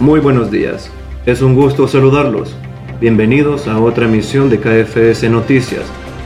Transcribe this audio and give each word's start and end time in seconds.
Muy 0.00 0.18
buenos 0.18 0.50
días. 0.50 0.90
Es 1.26 1.42
un 1.42 1.54
gusto 1.54 1.86
saludarlos. 1.86 2.56
Bienvenidos 3.02 3.68
a 3.68 3.78
otra 3.78 4.06
emisión 4.06 4.48
de 4.48 4.58
KFS 4.58 5.28
Noticias. 5.28 5.82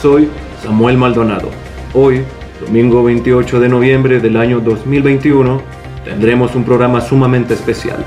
Soy 0.00 0.30
Samuel 0.62 0.96
Maldonado. 0.96 1.50
Hoy, 1.92 2.22
domingo 2.64 3.04
28 3.04 3.60
de 3.60 3.68
noviembre 3.68 4.20
del 4.20 4.38
año 4.38 4.60
2021, 4.60 5.60
tendremos 6.02 6.54
un 6.54 6.64
programa 6.64 7.02
sumamente 7.02 7.52
especial, 7.52 8.02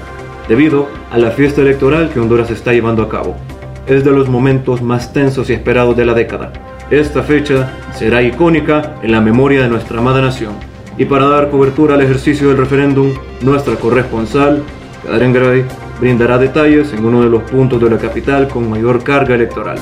debido 0.49 0.87
a 1.11 1.19
la 1.19 1.29
fiesta 1.29 1.61
electoral 1.61 2.09
que 2.09 2.19
Honduras 2.19 2.49
está 2.49 2.73
llevando 2.73 3.03
a 3.03 3.09
cabo. 3.09 3.35
Es 3.85 4.03
de 4.03 4.09
los 4.09 4.29
momentos 4.29 4.81
más 4.81 5.13
tensos 5.13 5.51
y 5.51 5.53
esperados 5.53 5.95
de 5.95 6.05
la 6.05 6.15
década. 6.15 6.51
Esta 6.89 7.21
fecha 7.21 7.71
será 7.93 8.23
icónica 8.23 8.95
en 9.03 9.11
la 9.11 9.21
memoria 9.21 9.61
de 9.61 9.69
nuestra 9.69 9.99
amada 9.99 10.21
nación. 10.21 10.53
Y 10.97 11.05
para 11.05 11.27
dar 11.27 11.51
cobertura 11.51 11.93
al 11.93 12.01
ejercicio 12.01 12.47
del 12.47 12.57
referéndum, 12.57 13.13
nuestra 13.41 13.75
corresponsal, 13.75 14.63
Karen 15.05 15.33
Gray 15.33 15.65
brindará 15.99 16.37
detalles 16.37 16.93
en 16.93 17.05
uno 17.05 17.21
de 17.21 17.29
los 17.29 17.43
puntos 17.43 17.81
de 17.81 17.89
la 17.89 17.97
capital 17.97 18.47
con 18.47 18.69
mayor 18.69 19.03
carga 19.03 19.35
electoral. 19.35 19.79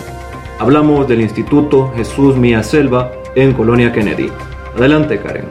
Hablamos 0.59 1.07
del 1.07 1.21
Instituto 1.21 1.91
Jesús 1.95 2.35
Mía 2.35 2.63
Selva 2.63 3.11
en 3.35 3.53
Colonia 3.53 3.91
Kennedy. 3.91 4.29
Adelante, 4.77 5.19
Karen. 5.19 5.45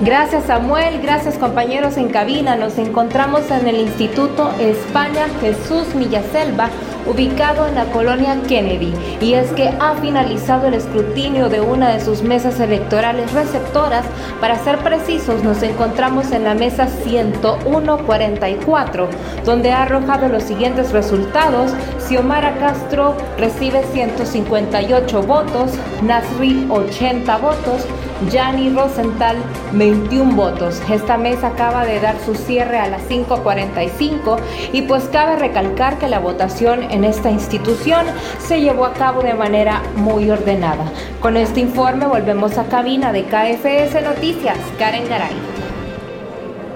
Gracias 0.00 0.44
Samuel, 0.44 1.00
gracias 1.02 1.36
compañeros 1.38 1.96
en 1.96 2.08
cabina. 2.08 2.54
Nos 2.54 2.78
encontramos 2.78 3.50
en 3.50 3.66
el 3.66 3.80
Instituto 3.80 4.52
España 4.60 5.26
Jesús 5.40 5.92
Millaselva 5.96 6.70
ubicado 7.08 7.66
en 7.66 7.74
la 7.74 7.86
colonia 7.86 8.36
Kennedy, 8.46 8.92
y 9.20 9.34
es 9.34 9.50
que 9.52 9.72
ha 9.80 9.94
finalizado 9.94 10.66
el 10.66 10.74
escrutinio 10.74 11.48
de 11.48 11.60
una 11.60 11.94
de 11.94 12.00
sus 12.00 12.22
mesas 12.22 12.60
electorales 12.60 13.32
receptoras. 13.32 14.04
Para 14.40 14.58
ser 14.58 14.78
precisos, 14.78 15.42
nos 15.42 15.62
encontramos 15.62 16.30
en 16.32 16.44
la 16.44 16.54
mesa 16.54 16.86
10144, 16.86 19.08
donde 19.44 19.72
ha 19.72 19.82
arrojado 19.82 20.28
los 20.28 20.44
siguientes 20.44 20.92
resultados. 20.92 21.72
Xiomara 22.06 22.56
Castro 22.58 23.16
recibe 23.38 23.82
158 23.92 25.22
votos, 25.22 25.72
Nasri 26.02 26.66
80 26.70 27.38
votos, 27.38 27.86
Yanni 28.30 28.70
Rosenthal 28.70 29.36
21 29.72 30.34
votos. 30.34 30.80
Esta 30.90 31.16
mesa 31.16 31.48
acaba 31.48 31.84
de 31.84 32.00
dar 32.00 32.16
su 32.24 32.34
cierre 32.34 32.78
a 32.78 32.88
las 32.88 33.08
5.45 33.08 34.38
y 34.72 34.82
pues 34.82 35.04
cabe 35.04 35.36
recalcar 35.36 35.98
que 35.98 36.08
la 36.08 36.18
votación 36.18 36.82
en 36.90 36.97
esta 37.04 37.30
institución 37.30 38.06
se 38.38 38.60
llevó 38.60 38.84
a 38.84 38.94
cabo 38.94 39.22
de 39.22 39.34
manera 39.34 39.82
muy 39.96 40.30
ordenada. 40.30 40.84
Con 41.20 41.36
este 41.36 41.60
informe 41.60 42.06
volvemos 42.06 42.58
a 42.58 42.64
cabina 42.64 43.12
de 43.12 43.24
KFS 43.24 44.02
Noticias. 44.02 44.58
Karen 44.78 45.08
Garay. 45.08 45.34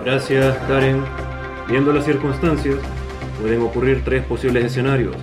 Gracias, 0.05 0.56
Karen. 0.69 1.05
Viendo 1.69 1.92
las 1.92 2.05
circunstancias, 2.05 2.77
pueden 3.41 3.62
ocurrir 3.62 4.03
tres 4.05 4.25
posibles 4.25 4.64
escenarios. 4.64 5.14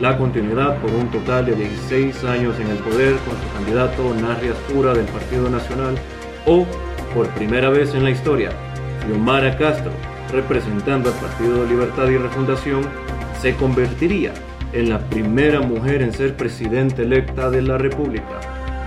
La 0.00 0.16
continuidad 0.16 0.76
por 0.78 0.92
un 0.92 1.10
total 1.10 1.46
de 1.46 1.56
16 1.56 2.22
años 2.24 2.58
en 2.60 2.68
el 2.68 2.78
poder 2.78 3.16
con 3.16 3.34
su 3.36 3.52
candidato 3.54 4.14
Narri 4.14 4.48
Astura 4.48 4.94
del 4.94 5.06
Partido 5.06 5.50
Nacional 5.50 5.96
o, 6.46 6.64
por 7.14 7.26
primera 7.30 7.68
vez 7.68 7.94
en 7.94 8.04
la 8.04 8.10
historia, 8.10 8.50
Xiomara 9.04 9.56
Castro, 9.58 9.90
representando 10.32 11.10
al 11.10 11.16
Partido 11.16 11.64
Libertad 11.66 12.08
y 12.08 12.16
Refundación, 12.16 12.82
se 13.40 13.54
convertiría 13.56 14.32
en 14.72 14.88
la 14.88 14.98
primera 14.98 15.60
mujer 15.60 16.02
en 16.02 16.12
ser 16.12 16.36
presidenta 16.36 17.02
electa 17.02 17.50
de 17.50 17.62
la 17.62 17.78
República 17.78 18.40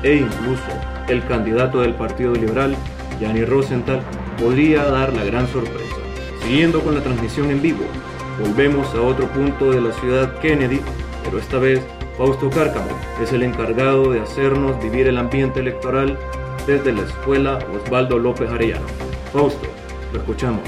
e 0.03 0.15
incluso 0.15 0.63
el 1.07 1.25
candidato 1.25 1.81
del 1.81 1.93
Partido 1.93 2.33
Liberal, 2.33 2.75
Yanni 3.19 3.45
Rosenthal, 3.45 4.01
podría 4.39 4.83
dar 4.85 5.13
la 5.13 5.23
gran 5.23 5.47
sorpresa. 5.47 5.95
Siguiendo 6.43 6.81
con 6.81 6.95
la 6.95 7.01
transmisión 7.01 7.51
en 7.51 7.61
vivo, 7.61 7.83
volvemos 8.39 8.93
a 8.95 9.01
otro 9.01 9.27
punto 9.27 9.71
de 9.71 9.81
la 9.81 9.93
ciudad 9.93 10.39
Kennedy, 10.39 10.79
pero 11.23 11.37
esta 11.37 11.57
vez 11.57 11.81
Fausto 12.17 12.49
Cárcamo 12.49 12.97
es 13.21 13.31
el 13.33 13.43
encargado 13.43 14.11
de 14.11 14.21
hacernos 14.21 14.81
vivir 14.81 15.07
el 15.07 15.17
ambiente 15.17 15.59
electoral 15.59 16.17
desde 16.67 16.93
la 16.93 17.01
escuela 17.01 17.59
Osvaldo 17.73 18.17
López 18.17 18.49
Arellano. 18.49 18.85
Fausto, 19.31 19.67
lo 20.13 20.19
escuchamos. 20.19 20.61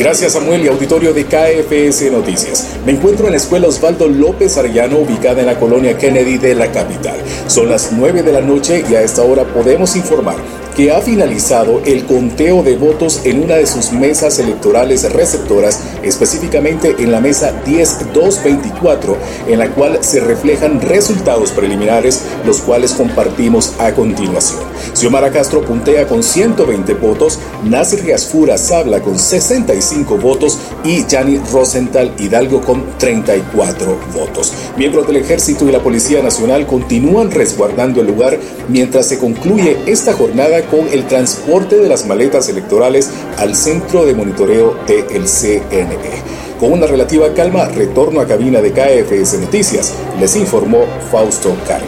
Gracias 0.00 0.32
Samuel 0.32 0.64
y 0.64 0.68
auditorio 0.68 1.12
de 1.12 1.26
KFS 1.26 2.10
Noticias. 2.10 2.78
Me 2.86 2.92
encuentro 2.92 3.26
en 3.26 3.32
la 3.32 3.36
escuela 3.36 3.68
Osvaldo 3.68 4.08
López 4.08 4.56
Arellano 4.56 5.00
ubicada 5.00 5.40
en 5.40 5.46
la 5.46 5.58
colonia 5.58 5.98
Kennedy 5.98 6.38
de 6.38 6.54
la 6.54 6.72
capital. 6.72 7.20
Son 7.48 7.68
las 7.68 7.92
9 7.92 8.22
de 8.22 8.32
la 8.32 8.40
noche 8.40 8.82
y 8.90 8.94
a 8.94 9.02
esta 9.02 9.22
hora 9.22 9.44
podemos 9.44 9.96
informar 9.96 10.36
que 10.76 10.92
ha 10.92 11.00
finalizado 11.00 11.80
el 11.84 12.04
conteo 12.04 12.62
de 12.62 12.76
votos 12.76 13.20
en 13.24 13.42
una 13.42 13.56
de 13.56 13.66
sus 13.66 13.92
mesas 13.92 14.38
electorales 14.38 15.10
receptoras, 15.12 15.80
específicamente 16.02 16.96
en 16.98 17.12
la 17.12 17.20
mesa 17.20 17.52
10224, 17.64 19.16
en 19.48 19.58
la 19.58 19.68
cual 19.70 19.98
se 20.02 20.20
reflejan 20.20 20.80
resultados 20.80 21.52
preliminares, 21.52 22.22
los 22.44 22.60
cuales 22.60 22.92
compartimos 22.92 23.74
a 23.78 23.92
continuación. 23.92 24.60
Xiomara 24.94 25.30
Castro 25.30 25.62
puntea 25.62 26.06
con 26.06 26.22
120 26.22 26.94
votos, 26.94 27.38
Nasir 27.64 28.12
Asfura 28.14 28.58
Sabla 28.58 29.00
con 29.00 29.18
65 29.18 30.16
votos 30.16 30.58
y 30.84 31.06
Yanni 31.06 31.38
Rosenthal 31.52 32.12
Hidalgo 32.18 32.60
con 32.60 32.84
34 32.98 33.98
votos. 34.14 34.52
Miembros 34.76 35.06
del 35.06 35.16
Ejército 35.16 35.68
y 35.68 35.72
la 35.72 35.80
Policía 35.80 36.22
Nacional 36.22 36.66
continúan 36.66 37.30
resguardando 37.30 38.00
el 38.00 38.06
lugar 38.06 38.38
mientras 38.68 39.06
se 39.06 39.18
concluye 39.18 39.76
esta 39.86 40.12
jornada 40.12 40.59
con 40.66 40.88
el 40.88 41.06
transporte 41.06 41.76
de 41.76 41.88
las 41.88 42.06
maletas 42.06 42.48
electorales 42.48 43.10
al 43.38 43.54
centro 43.54 44.04
de 44.04 44.14
monitoreo 44.14 44.76
del 44.86 45.26
CNE. 45.26 46.22
Con 46.58 46.72
una 46.72 46.86
relativa 46.86 47.32
calma, 47.32 47.66
retorno 47.68 48.20
a 48.20 48.26
cabina 48.26 48.60
de 48.60 48.72
KFS 48.72 49.40
Noticias, 49.40 49.94
les 50.18 50.36
informó 50.36 50.84
Fausto 51.10 51.56
Carga. 51.66 51.86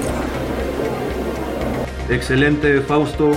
Excelente, 2.09 2.81
Fausto. 2.81 3.33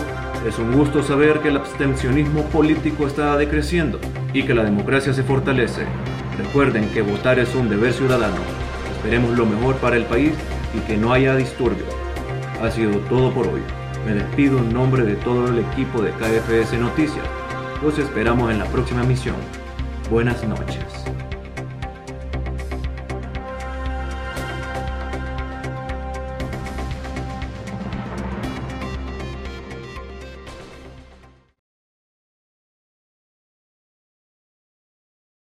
Es 0.48 0.60
un 0.60 0.74
gusto 0.74 1.02
saber 1.02 1.40
que 1.40 1.48
el 1.48 1.58
abstencionismo 1.58 2.44
político 2.44 3.08
está 3.08 3.36
decreciendo 3.36 4.00
y 4.34 4.44
que 4.44 4.54
la 4.54 4.64
democracia 4.64 5.14
se 5.14 5.24
fortalece. 5.24 5.82
Recuerden 6.38 6.90
que 6.90 7.02
votar 7.02 7.40
es 7.40 7.56
un 7.56 7.68
deber 7.68 7.94
ciudadano. 7.94 8.38
Esperemos 8.96 9.38
lo 9.38 9.46
mejor 9.46 9.76
para 9.76 9.98
el 9.98 10.06
país 10.06 10.34
y 10.74 10.80
que 10.88 10.98
no 10.98 11.14
haya 11.14 11.36
disturbios. 11.36 11.90
Ha 12.62 12.72
sido 12.72 12.98
todo 13.10 13.34
por 13.34 13.48
hoy. 13.48 13.62
Me 14.06 14.14
despido 14.14 14.60
en 14.60 14.72
nombre 14.72 15.04
de 15.04 15.16
todo 15.16 15.48
el 15.48 15.58
equipo 15.60 16.02
de 16.02 16.12
KFS 16.12 16.78
Noticias. 16.78 17.26
Los 17.82 17.98
esperamos 17.98 18.52
en 18.52 18.60
la 18.60 18.66
próxima 18.66 19.04
misión. 19.04 19.36
Buenas 20.12 20.44
noches. 20.44 20.95